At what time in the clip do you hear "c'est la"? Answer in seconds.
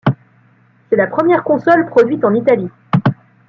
0.89-1.05